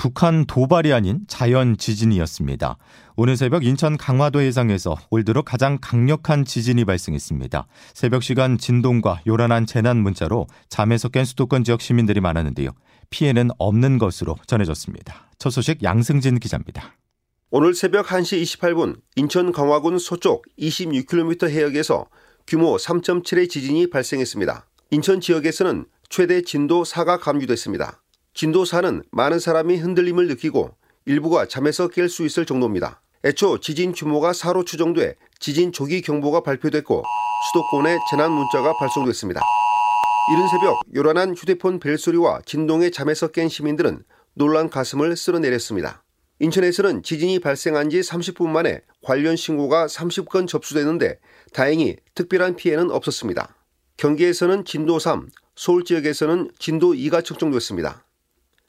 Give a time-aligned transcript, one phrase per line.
[0.00, 2.78] 북한 도발이 아닌 자연 지진이었습니다.
[3.16, 7.66] 오늘 새벽 인천 강화도 해상에서 올 들어 가장 강력한 지진이 발생했습니다.
[7.92, 12.70] 새벽 시간 진동과 요란한 재난 문자로 잠에서 깬 수도권 지역 시민들이 많았는데요.
[13.10, 15.28] 피해는 없는 것으로 전해졌습니다.
[15.38, 16.94] 첫 소식 양승진 기자입니다.
[17.50, 22.06] 오늘 새벽 1시 28분 인천 강화군 서쪽 26km 해역에서
[22.46, 24.66] 규모 3.7의 지진이 발생했습니다.
[24.92, 27.99] 인천 지역에서는 최대 진도 4가 감지됐습니다.
[28.32, 30.70] 진도 4는 많은 사람이 흔들림을 느끼고
[31.04, 33.02] 일부가 잠에서 깰 수 있을 정도입니다.
[33.24, 37.02] 애초 지진 규모가 4로 추정돼 지진 조기 경보가 발표됐고
[37.48, 39.40] 수도권에 재난 문자가 발송됐습니다.
[40.32, 46.04] 이른 새벽 요란한 휴대폰 벨소리와 진동에 잠에서 깬 시민들은 놀란 가슴을 쓸어내렸습니다.
[46.38, 51.18] 인천에서는 지진이 발생한 지 30분 만에 관련 신고가 30건 접수됐는데
[51.52, 53.54] 다행히 특별한 피해는 없었습니다.
[53.98, 58.04] 경기에서는 진도 3, 서울 지역에서는 진도 2가 측정됐습니다.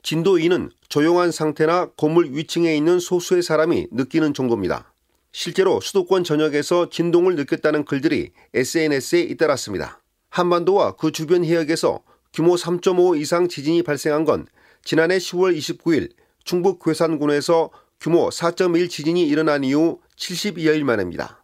[0.04, 4.94] 진도 2는 조용한 상태나 건물 위층에 있는 소수의 사람이 느끼는 정도입니다.
[5.32, 10.02] 실제로 수도권 전역에서 진동을 느꼈다는 글들이 SNS에 잇따랐습니다.
[10.30, 12.02] 한반도와 그 주변 해역에서
[12.34, 14.48] 규모 3.5 이상 지진이 발생한 건
[14.84, 16.12] 지난해 10월 29일
[16.44, 21.44] 충북 괴산군에서 규모 4.1 지진이 일어난 이후 72여일 만입니다.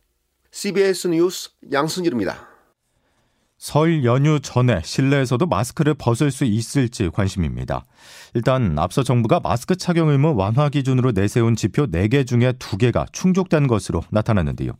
[0.52, 2.57] CBS 뉴스 양순일입니다.
[3.58, 7.86] 설 연휴 전에 실내에서도 마스크를 벗을 수 있을지 관심입니다.
[8.36, 14.04] 일단 앞서 정부가 마스크 착용 의무 완화 기준으로 내세운 지표 4개 중에 2개가 충족된 것으로
[14.12, 14.74] 나타났는데요.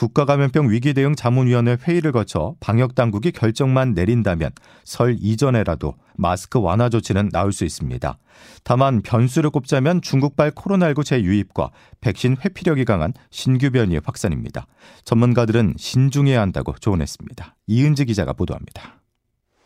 [0.00, 4.50] 국가감염병 위기대응 자문위원회 회의를 거쳐 방역당국이 결정만 내린다면
[4.82, 8.18] 설 이전에라도 마스크 완화 조치는 나올 수 있습니다.
[8.64, 11.70] 다만 변수를 꼽자면 중국발 코로나19 재유입과
[12.00, 14.66] 백신 회피력이 강한 신규 변이의 확산입니다.
[15.04, 17.56] 전문가들은 신중해야 한다고 조언했습니다.
[17.66, 19.02] 이은지 기자가 보도합니다.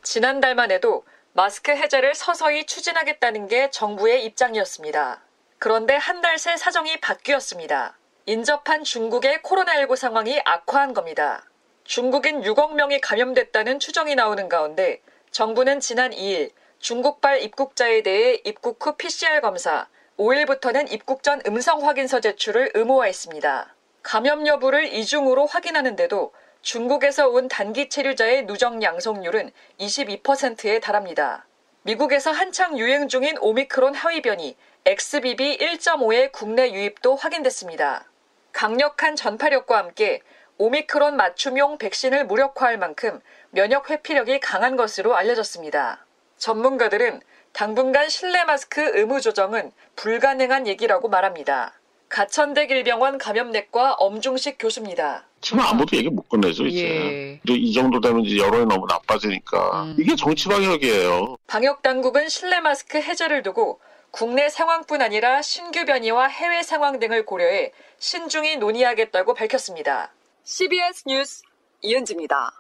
[0.03, 1.05] 지난달만 해도
[1.35, 5.21] 마스크 해제를 서서히 추진하겠다는 게 정부의 입장이었습니다.
[5.61, 7.97] 그런데 한 달 새 사정이 바뀌었습니다.
[8.27, 11.45] 인접한 중국의 코로나19 상황이 악화한 겁니다.
[11.85, 18.97] 중국인 6억 명이 감염됐다는 추정이 나오는 가운데 정부는 지난 2일 중국발 입국자에 대해 입국 후
[18.97, 23.75] PCR 검사, 5일부터는 입국 전 음성 확인서 제출을 의무화했습니다.
[24.03, 26.33] 감염 여부를 이중으로 확인하는데도
[26.63, 31.47] 중국에서 온 단기 체류자의 누적 양성률은 22%에 달합니다.
[31.83, 38.07] 미국에서 한창 유행 중인 오미크론 하위 변이 XBB 1.5의 국내 유입도 확인됐습니다.
[38.55, 40.21] 강력한 전파력과 함께
[40.59, 43.21] 오미크론 맞춤용 백신을 무력화할 만큼
[43.51, 46.07] 면역 회피력이 강한 것으로 알려졌습니다.
[46.39, 47.21] 전문가들은
[47.53, 51.75] 당분간 실내 마스크 의무 조정은 불가능한 얘기라고 말합니다.
[52.09, 55.27] 가천대 길병원 감염내과 엄중식 교수입니다.
[55.41, 57.41] 지금 아무도 얘기 못 꺼내죠 이제.
[57.49, 57.53] 예.
[57.53, 59.97] 이 정도 되면 이제 여론이 너무 나빠지니까 음.
[59.99, 61.37] 이게 정치 방역이에요.
[61.49, 63.81] 방역 당국은 실내 마스크 해제를 두고
[64.15, 70.13] 국내 상황뿐 아니라 신규 변이와 해외 상황 등을 고려해 신중히 논의하겠다고 밝혔습니다.
[70.45, 71.43] CBS 뉴스
[71.83, 72.53] 이은지입니다.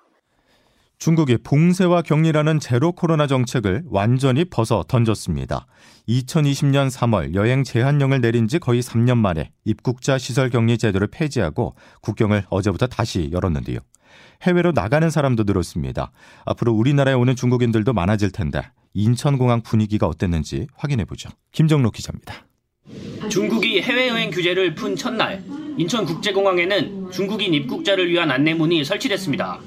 [0.98, 5.68] 중국이 봉쇄와 격리라는 제로 코로나 정책을 완전히 벗어 던졌습니다.
[6.08, 12.46] 2020년 3월 여행 제한령을 내린 지 거의 3년 만에 입국자 시설 격리 제도를 폐지하고 국경을
[12.50, 13.78] 어제부터 다시 열었는데요.
[14.42, 16.10] 해외로 나가는 사람도 늘었습니다.
[16.46, 18.60] 앞으로 우리나라에 오는 중국인들도 많아질 텐데
[18.94, 21.28] 인천공항 분위기가 어땠는지 확인해 보죠.
[21.52, 22.46] 김정록 기자입니다.
[23.28, 25.42] 중국이 해외여행 규제를 푼 첫날
[25.76, 29.58] 인천국제공항에는 중국인 입국자를 위한 안내문이 설치됐습니다.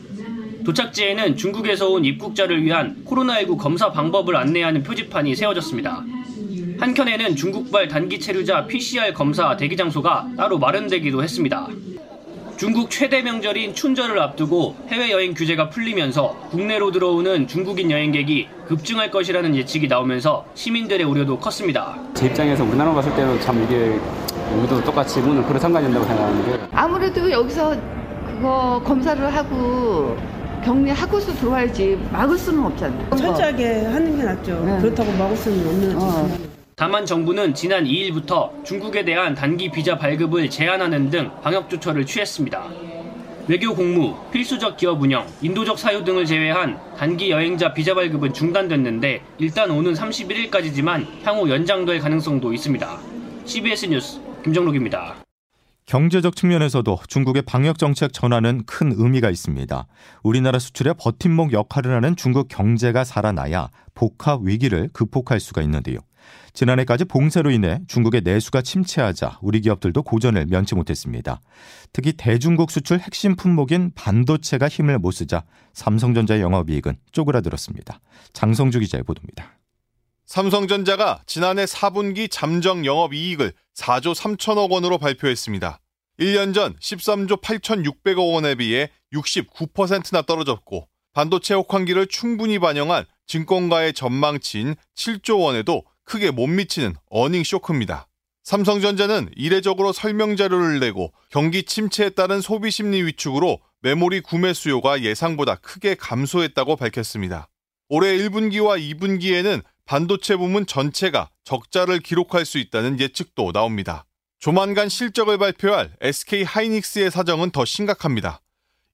[0.63, 6.03] 도착지에는 중국에서 온 입국자를 위한 코로나19 검사 방법을 안내하는 표지판이 세워졌습니다.
[6.79, 11.67] 한켠에는 중국발 단기 체류자 PCR 검사 대기 장소가 따로 마련되기도 했습니다.
[12.57, 19.87] 중국 최대 명절인 춘절을 앞두고 해외여행 규제가 풀리면서 국내로 들어오는 중국인 여행객이 급증할 것이라는 예측이
[19.87, 21.95] 나오면서 시민들의 우려도 컸습니다.
[22.15, 23.99] 제 입장에서 우리나라 갔을 때는 참 이게
[24.57, 27.77] 우리도 똑같이 문을 걸어 잠가야 된다고 생각하는데 아무래도 여기서
[28.25, 30.17] 그거 검사를 하고
[30.65, 33.09] 격리하고서 들어와야지 막을 수는 없잖아요.
[33.11, 34.63] 철저하게 하는 게 낫죠.
[34.65, 34.81] 네.
[34.81, 36.46] 그렇다고 막을 수는 없는 어.
[36.79, 42.65] 다만 정부는 지난 2일부터 중국에 대한 단기 비자 발급을 제한하는 등 방역 조처를 취했습니다.
[43.47, 49.71] 외교 공무, 필수적 기업 운영, 인도적 사유 등을 제외한 단기 여행자 비자 발급은 중단됐는데 일단
[49.71, 52.99] 오는 31일까지지만 향후 연장될 가능성도 있습니다.
[53.45, 55.15] CBS 뉴스 김정록입니다.
[55.87, 59.87] 경제적 측면에서도 중국의 방역 정책 전환은 큰 의미가 있습니다.
[60.21, 66.01] 우리나라 수출의 버팀목 역할을 하는 중국 경제가 살아나야 복합 위기를 극복할 수가 있는데요.
[66.53, 71.41] 지난해까지 봉쇄로 인해 중국의 내수가 침체하자 우리 기업들도 고전을 면치 못했습니다.
[71.93, 75.43] 특히 대중국 수출 핵심 품목인 반도체가 힘을 못 쓰자
[75.73, 77.99] 삼성전자의 영업이익은 쪼그라들었습니다.
[78.33, 79.57] 장성주 기자의 보도입니다.
[80.25, 85.79] 삼성전자가 지난해 4분기 잠정 영업이익을 4조 3천억 원으로 발표했습니다.
[86.19, 95.41] 1년 전 13조 8,600억 원에 비해 69%나 떨어졌고 반도체 혹한기를 충분히 반영한 증권가의 전망치인 7조
[95.41, 98.07] 원에도 크게 못 미치는 어닝 쇼크입니다.
[98.43, 105.55] 삼성전자는 이례적으로 설명 자료를 내고 경기 침체에 따른 소비 심리 위축으로 메모리 구매 수요가 예상보다
[105.55, 107.49] 크게 감소했다고 밝혔습니다.
[107.89, 114.05] 올해 1분기와 2분기에는 반도체 부문 전체가 적자를 기록할 수 있다는 예측도 나옵니다.
[114.39, 118.41] 조만간 실적을 발표할 SK 하이닉스의 사정은 더 심각합니다.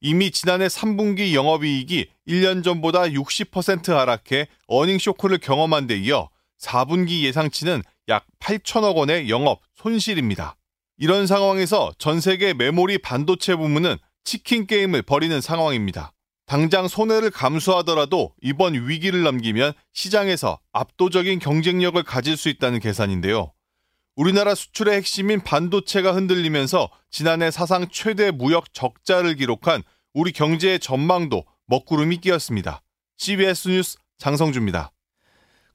[0.01, 6.29] 이미 지난해 3분기 영업이익이 1년 전보다 60% 하락해 어닝 쇼크를 경험한 데 이어
[6.63, 10.55] 4분기 예상치는 약 8천억 원의 영업 손실입니다.
[10.97, 16.13] 이런 상황에서 전 세계 메모리 반도체 부문은 치킨 게임을 벌이는 상황입니다.
[16.45, 23.53] 당장 손해를 감수하더라도 이번 위기를 넘기면 시장에서 압도적인 경쟁력을 가질 수 있다는 계산인데요.
[24.15, 29.81] 우리나라 수출의 핵심인 반도체가 흔들리면서 지난해 사상 최대 무역 적자를 기록한
[30.13, 32.83] 우리 경제의 전망도 먹구름이 끼었습니다.
[33.17, 34.91] CBS 뉴스 장성주입니다.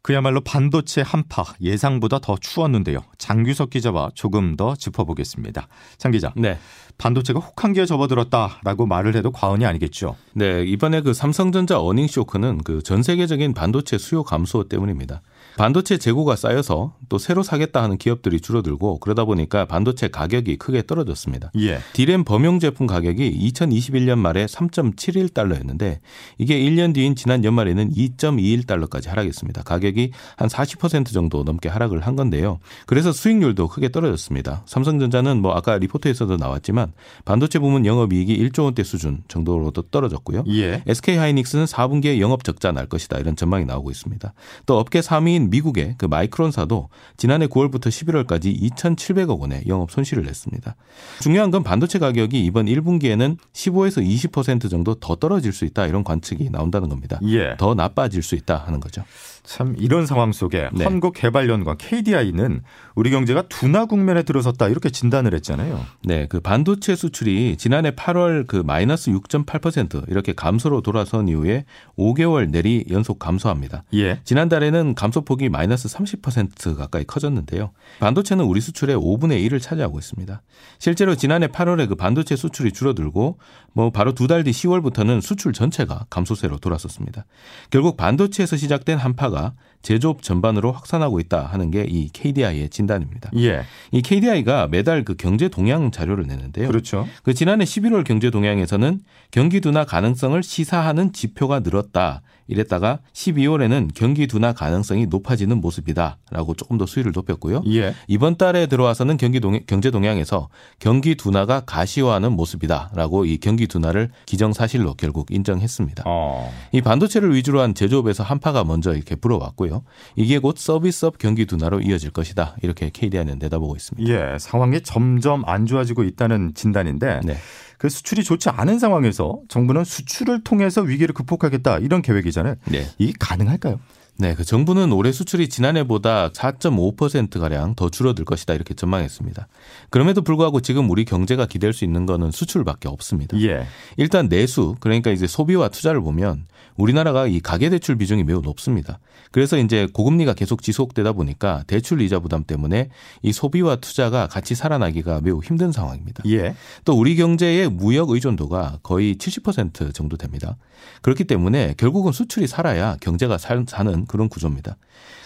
[0.02, 3.00] 그야말로 반도체 한파 예상보다 더 추웠는데요.
[3.18, 5.68] 장규석 기자와 조금 더 짚어보겠습니다.
[5.98, 6.32] 장 기자.
[6.36, 6.58] 네.
[6.98, 10.16] 반도체가 혹한기에 접어들었다라고 말을 해도 과언이 아니겠죠.
[10.34, 15.20] 네, 이번에 그 삼성전자 어닝 쇼크는 그 전 세계적인 반도체 수요 감소 때문입니다.
[15.58, 21.50] 반도체 재고가 쌓여서 또 새로 사겠다 하는 기업들이 줄어들고 그러다 보니까 반도체 가격이 크게 떨어졌습니다.
[21.58, 21.80] 예.
[21.94, 25.98] 디램 범용 제품 가격이 2021년 말에 3.71달러였는데
[26.38, 29.64] 이게 1년 뒤인 지난 연말에는 2.21달러까지 하락했습니다.
[29.64, 32.60] 가격이 한 40% 정도 넘게 하락을 한 건데요.
[32.86, 34.62] 그래서 수익률도 크게 떨어졌습니다.
[34.66, 36.92] 삼성전자는 뭐 아까 리포트에서도 나왔지만
[37.24, 40.44] 반도체 부문 영업이익이 1조 원대 수준 정도로도 떨어졌고요.
[40.50, 40.84] 예.
[40.86, 44.32] SK 하이닉스는 4분기에 영업 적자 날 것이다 이런 전망이 나오고 있습니다.
[44.66, 50.76] 또 업계 3위인 미국의 그 마이크론사도 지난해 9월부터 11월까지 2,700억 원의 영업 손실을 냈습니다.
[51.20, 56.50] 중요한 건 반도체 가격이 이번 1분기에는 15에서 20% 정도 더 떨어질 수 있다 이런 관측이
[56.50, 57.18] 나온다는 겁니다.
[57.24, 57.56] 예.
[57.56, 59.02] 더 나빠질 수 있다 하는 거죠.
[59.48, 60.84] 참 이런 상황 속에 네.
[60.84, 62.60] 한국개발연구원 KDI는
[62.94, 65.80] 우리 경제가 둔화 국면에 들어섰다 이렇게 진단을 했잖아요.
[66.04, 71.64] 네, 그 반도체 수출이 지난해 8월 그 마이너스 6.8% 이렇게 감소로 돌아선 이후에
[71.96, 73.84] 5개월 내리 연속 감소합니다.
[73.94, 74.20] 예.
[74.24, 77.72] 지난달에는 감소 폭이 마이너스 30% 가까이 커졌는데요.
[78.00, 80.40] 반도체는 우리 수출의 5분의 1을 차지하고 있습니다.
[80.78, 83.38] 실제로 지난해 8월에 그 반도체 수출이 줄어들고
[83.74, 87.26] 뭐 바로 두 달 뒤 10월부터는 수출 전체가 감소세로 돌아섰습니다.
[87.68, 89.52] 결국 반도체에서 시작된 한파가
[89.82, 93.30] 제조업 전반으로 확산하고 있다 하는 게 이 KDI의 진단입니다.
[93.38, 93.62] 예.
[93.92, 96.68] 이 KDI가 매달 그 경제 동향 자료를 내는데요.
[96.68, 97.06] 그렇죠.
[97.22, 102.22] 그 지난해 11월 경제 동향에서는 경기 둔화 가능성을 시사하는 지표가 늘었다.
[102.50, 107.62] 이랬다가 12월에는 경기 둔화 가능성이 높아지는 모습이다라고 조금 더 수위를 높였고요.
[107.68, 107.94] 예.
[108.06, 110.48] 이번 달에 들어와서는 경기 동 경제 동향에서
[110.78, 116.04] 경기 둔화가 가시화하는 모습이다라고 이 경기 둔화를 기정사실로 결국 인정했습니다.
[116.06, 116.50] 어.
[116.72, 119.67] 이 반도체를 위주로 한 제조업에서 한파가 먼저 이렇게 불어왔고요.
[120.16, 122.56] 이게 곧 서비스업 경기 둔화로 이어질 것이다.
[122.62, 124.10] 이렇게 KDI는 내다보고 있습니다.
[124.10, 127.36] 예, 상황이 점점 안 좋아지고 있다는 진단인데 네.
[127.78, 132.56] 그 수출이 좋지 않은 상황에서 정부는 수출을 통해서 위기를 극복하겠다 이런 계획이잖아요.
[132.66, 132.86] 네.
[132.98, 133.78] 이게 가능할까요?
[134.20, 139.46] 네, 그 정부는 올해 수출이 지난해보다 4.5%가량 더 줄어들 것이다 이렇게 전망했습니다.
[139.90, 143.40] 그럼에도 불구하고 지금 우리 경제가 기댈 수 있는 거는 수출밖에 없습니다.
[143.40, 143.66] 예.
[143.96, 146.46] 일단 내수, 그러니까 이제 소비와 투자를 보면
[146.76, 148.98] 우리나라가 이 가계 대출 비중이 매우 높습니다.
[149.30, 152.88] 그래서 이제 고금리가 계속 지속되다 보니까 대출 이자 부담 때문에
[153.22, 156.22] 이 소비와 투자가 같이 살아나기가 매우 힘든 상황입니다.
[156.26, 156.54] 예.
[156.84, 160.56] 또 우리 경제의 무역 의존도가 거의 70% 정도 됩니다.
[161.02, 164.76] 그렇기 때문에 결국은 수출이 살아야 경제가 사는 그런 구조입니다.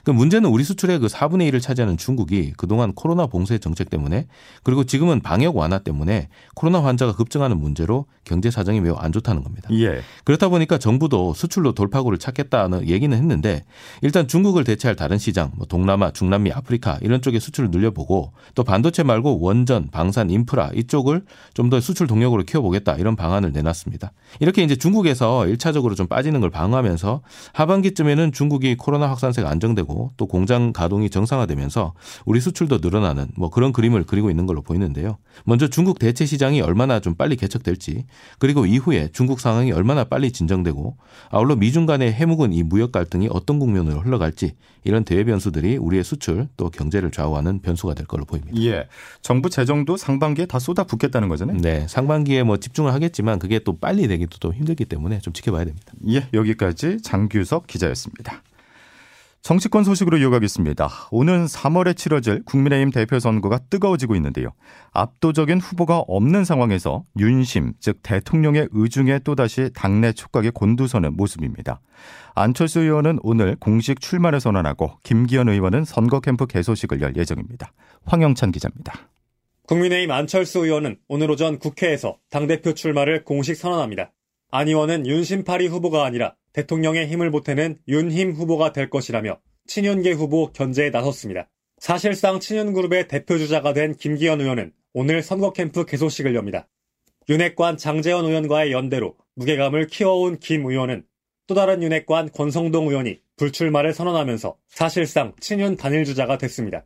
[0.05, 4.27] 그 문제는 우리 수출의 그 4분의 1을 차지하는 중국이 그동안 코로나 봉쇄 정책 때문에
[4.63, 9.69] 그리고 지금은 방역 완화 때문에 코로나 환자가 급증하는 문제로 경제 사정이 매우 안 좋다는 겁니다.
[9.73, 10.03] 예.
[10.25, 13.65] 그렇다 보니까 정부도 수출로 돌파구를 찾겠다는 얘기는 했는데
[14.03, 19.03] 일단 중국을 대체할 다른 시장, 뭐 동남아, 중남미, 아프리카 이런 쪽에 수출을 늘려보고 또 반도체
[19.03, 21.25] 말고 원전, 방산, 인프라 이쪽을
[21.55, 24.13] 좀 더 수출 동력으로 키워보겠다 이런 방안을 내놨습니다.
[24.41, 27.23] 이렇게 이제 중국에서 1차적으로 좀 빠지는 걸 방어하면서
[27.55, 34.05] 하반기쯤에는 중국이 코로나 확산세가 안정되고 또 공장 가동이 정상화되면서 우리 수출도 늘어나는 뭐 그런 그림을
[34.05, 35.19] 그리고 있는 걸로 보이는데요.
[35.45, 38.07] 먼저 중국 대체 시장이 얼마나 좀 빨리 개척될지
[38.39, 40.97] 그리고 이후에 중국 상황이 얼마나 빨리 진정되고
[41.31, 46.49] 아울러 미중 간의 해묵은 이 무역 갈등이 어떤 국면으로 흘러갈지 이런 대외 변수들이 우리의 수출
[46.57, 48.61] 또 경제를 좌우하는 변수가 될 걸로 보입니다.
[48.63, 48.89] 예.
[49.21, 51.59] 정부 재정도 상반기에 다 쏟아붓겠다는 거잖아요.
[51.59, 51.87] 네.
[51.89, 55.93] 상반기에 뭐 집중을 하겠지만 그게 또 빨리 되기도 또 힘들기 때문에 좀 지켜봐야 됩니다.
[56.09, 56.29] 예.
[56.35, 58.43] 여기까지 장규석 기자였습니다.
[59.43, 60.89] 정치권 소식으로 이어가겠습니다.
[61.11, 64.51] 오는 3월에 치러질 국민의힘 대표 선거가 뜨거워지고 있는데요.
[64.93, 71.81] 압도적인 후보가 없는 상황에서 윤심, 즉 대통령의 의중에 또다시 당내 촉각이 곤두서는 모습입니다.
[72.37, 77.73] 안철수 의원은 오늘 공식 출마를 선언하고 김기현 의원은 선거 캠프 개소식을 열 예정입니다.
[78.05, 78.95] 황영찬 기자입니다.
[79.67, 84.13] 국민의힘 안철수 의원은 오늘 오전 국회에서 당대표 출마를 공식 선언합니다.
[84.55, 90.91] 안 의원은 윤심파리 후보가 아니라 대통령의 힘을 보태는 윤힘 후보가 될 것이라며 친윤계 후보 견제에
[90.91, 91.49] 나섰습니다.
[91.79, 96.69] 사실상 친윤그룹의 대표주자가 된 김기현 의원은 오늘 선거 캠프 개소식을 엽니다.
[97.31, 101.05] 윤핵관 장재원 의원과의 연대로 무게감을 키워온 김 의원은
[101.47, 106.85] 또 다른 윤핵관 권성동 의원이 불출마를 선언하면서 사실상 친윤 단일주자가 됐습니다.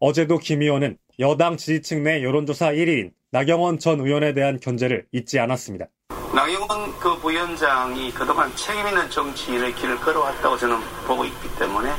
[0.00, 5.88] 어제도 김 의원은 여당 지지층 내 여론조사 1위인 나경원 전 의원에 대한 견제를 잊지 않았습니다.
[6.34, 11.90] 나경원 그 부위원장이 그동안 책임있는 정치인의 길을 걸어왔다고 저는 보고 있기 때문에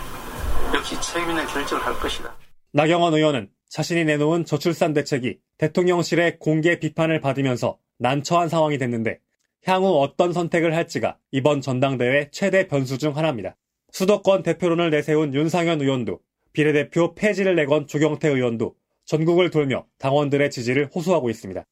[0.73, 2.35] 역시 책임있는 결정을 할 것이다.
[2.71, 9.19] 나경원 의원은 자신이 내놓은 저출산 대책이 대통령실의 공개 비판을 받으면서 난처한 상황이 됐는데
[9.65, 13.55] 향후 어떤 선택을 할지가 이번 전당대회 최대 변수 중 하나입니다.
[13.91, 16.19] 수도권 대표론을 내세운 윤상현 의원도
[16.53, 18.73] 비례대표 폐지를 내건 조경태 의원도
[19.05, 21.63] 전국을 돌며 당원들의 지지를 호소하고 있습니다.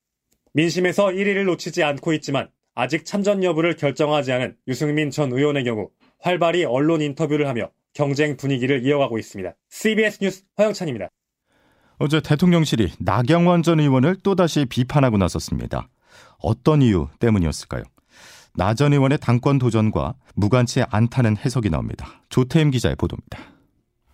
[0.54, 5.90] 민심에서 1위를 놓치지 않고 있지만 아직 참전 여부를 결정하지 않은 유승민 전 의원의 경우
[6.20, 9.54] 활발히 언론 인터뷰를 하며 경쟁 분위기를 이어가고 있습니다.
[9.70, 11.10] CBS 뉴스 허영찬입니다.
[11.98, 15.88] 어제 대통령실이 나경원 전 의원을 또다시 비판하고 나섰습니다.
[16.40, 17.84] 어떤 이유 때문이었을까요?
[18.56, 22.08] 나 전 의원의 당권 도전과 무관치 않다는 해석이 나옵니다.
[22.30, 23.40] 조태임 기자의 보도입니다.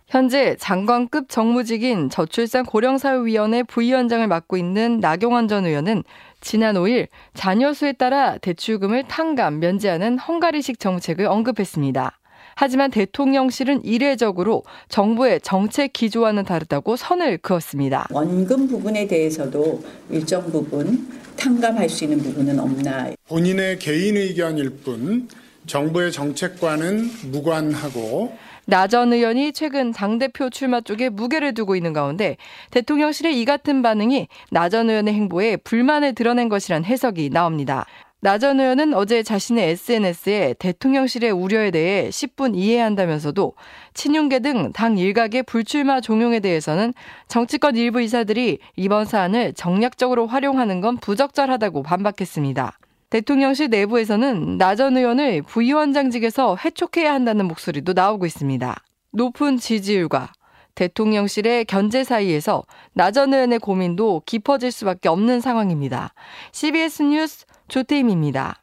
[0.06, 6.02] 현재 장관급 정무직인 저출산 고령사회위원회 부위원장을 맡고 있는 나경원 전 의원은
[6.40, 12.18] 지난 5일 자녀 수에 따라 대출금을 탕감, 면제하는 헝가리식 정책을 언급했습니다.
[12.54, 18.08] 하지만 대통령실은 이례적으로 정부의 정책 기조와는 다르다고 선을 그었습니다.
[18.10, 23.12] 원금 부분에 대해서도 일정 부분 탕감할 수 있는 부분은 없나.
[23.28, 25.28] 본인의 개인 의견일 뿐
[25.68, 28.36] 정부의 정책과는 무관하고
[28.68, 32.36] 나 전 의원이 최근 당대표 출마 쪽에 무게를 두고 있는 가운데
[32.70, 37.86] 대통령실의 이 같은 반응이 나 전 의원의 행보에 불만을 드러낸 것이란 해석이 나옵니다.
[38.20, 43.54] 나전 의원은 어제 자신의 SNS에 대통령실의 우려에 대해 10분 이해한다면서도
[43.94, 46.92] 친윤계 등 당 일각의 불출마 종용에 대해서는
[47.28, 52.76] 정치권 일부 이사들이 이번 사안을 정략적으로 활용하는 건 부적절하다고 반박했습니다.
[53.10, 58.76] 대통령실 내부에서는 나전 의원을 부위원장직에서 해촉해야 한다는 목소리도 나오고 있습니다.
[59.12, 60.32] 높은 지지율과
[60.74, 62.62] 대통령실의 견제 사이에서
[62.92, 66.12] 나전 의원의 고민도 깊어질 수밖에 없는 상황입니다.
[66.52, 68.62] CBS 뉴스 조태임입니다.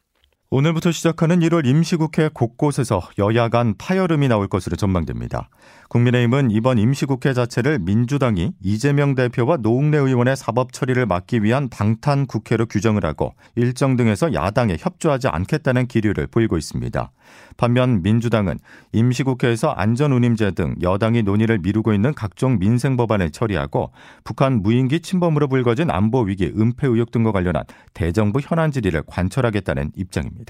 [0.58, 5.50] 오늘부터 시작하는 1월 임시국회 곳곳에서 여야 간 파열음이 나올 것으로 전망됩니다.
[5.90, 12.64] 국민의힘은 이번 임시국회 자체를 민주당이 이재명 대표와 노웅래 의원의 사법 처리를 막기 위한 방탄 국회로
[12.66, 17.12] 규정을 하고 일정 등에서 야당에 협조하지 않겠다는 기류를 보이고 있습니다.
[17.58, 18.58] 반면 민주당은
[18.92, 23.92] 임시국회에서 안전운임제 등 여당이 논의를 미루고 있는 각종 민생 법안을 처리하고
[24.24, 30.45] 북한 무인기 침범으로 불거진 안보 위기 은폐 의혹 등과 관련한 대정부 현안 질의를 관철하겠다는 입장입니다.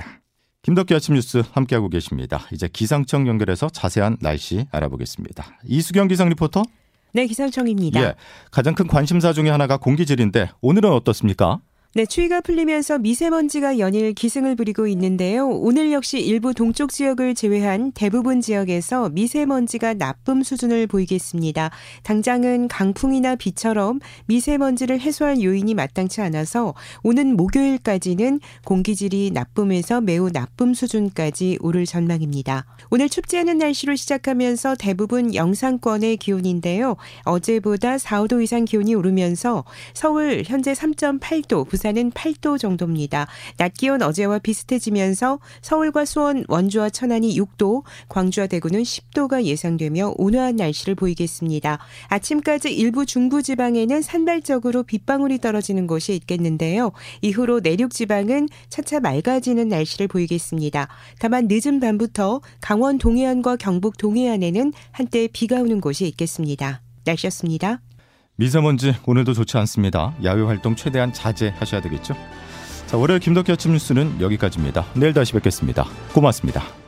[0.63, 2.45] 김덕기 아침 뉴스 함께하고 계십니다.
[2.53, 5.61] 이제 기상청 연결해서 자세한 날씨 알아보겠습니다.
[5.65, 6.65] 이수경 기상 리포터.
[7.13, 8.03] 네, 기상청입니다.
[8.03, 8.15] 예,
[8.51, 11.61] 가장 큰 관심사 중의 하나가 공기질인데 오늘은 어떻습니까?
[11.97, 15.49] 네, 추위가 풀리면서 미세먼지가 연일 기승을 부리고 있는데요.
[15.49, 21.71] 오늘 역시 일부 동쪽 지역을 제외한 대부분 지역에서 미세먼지가 나쁨 수준을 보이겠습니다.
[22.03, 31.61] 당장은 강풍이나 비처럼 미세먼지를 해소할 요인이 마땅치 않아서 오는 목요일까지는 공기질이 나쁨에서 매우 나쁨 수준까지
[31.63, 32.67] 오를 전망입니다.
[32.91, 36.97] 오늘 춥지 않은 날씨로 시작하면서 대부분 영상권의 기온인데요.
[37.25, 43.27] 어제보다 4, 5도 이상 기온이 오르면서 서울 현재 3.8도, 부산 부산은 8도 정도입니다.
[43.57, 50.97] 낮 기온 어제와 비슷해지면서 서울과 수원, 원주와 천안이 6도, 광주와 대구는 10도가 예상되며 온화한 날씨를
[50.97, 51.79] 보이겠습니다.
[52.09, 56.93] 아침까지 일부 중부 지방에는 산발적으로 빗방울이 떨어지는 곳이 있겠는데요.
[57.23, 60.89] 이후로 내륙 지방은 차차 맑아지는 날씨를 보이겠습니다.
[61.21, 66.81] 다만 늦은 밤부터 강원 동해안과 경북 동해안에는 한때 비가 오는 곳이 있겠습니다.
[67.05, 67.81] 날씨였습니다.
[68.37, 70.15] 미세먼지 오늘도 좋지 않습니다.
[70.23, 72.15] 야외 활동 최대한 자제하셔야 되겠죠.
[72.87, 74.85] 자, 월요일 김덕기 아침 뉴스는 여기까지입니다.
[74.95, 75.85] 내일 다시 뵙겠습니다.
[76.13, 76.86] 고맙습니다.